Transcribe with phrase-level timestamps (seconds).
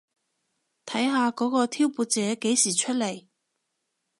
[0.87, 3.27] 睇下嗰個挑撥者幾時出嚟